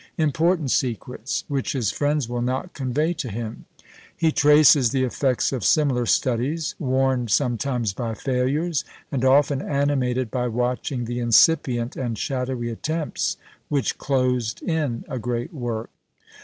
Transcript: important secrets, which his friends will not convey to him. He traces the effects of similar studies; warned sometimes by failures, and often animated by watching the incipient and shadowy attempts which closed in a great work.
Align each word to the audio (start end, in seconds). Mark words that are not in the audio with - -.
important 0.17 0.71
secrets, 0.71 1.43
which 1.47 1.73
his 1.73 1.91
friends 1.91 2.27
will 2.27 2.41
not 2.41 2.73
convey 2.73 3.13
to 3.13 3.29
him. 3.29 3.65
He 4.17 4.31
traces 4.31 4.89
the 4.89 5.03
effects 5.03 5.51
of 5.51 5.63
similar 5.63 6.07
studies; 6.07 6.73
warned 6.79 7.29
sometimes 7.29 7.93
by 7.93 8.15
failures, 8.15 8.83
and 9.11 9.23
often 9.23 9.61
animated 9.61 10.31
by 10.31 10.47
watching 10.47 11.05
the 11.05 11.19
incipient 11.19 11.95
and 11.95 12.17
shadowy 12.17 12.71
attempts 12.71 13.37
which 13.69 13.99
closed 13.99 14.63
in 14.63 15.05
a 15.07 15.19
great 15.19 15.53
work. 15.53 15.91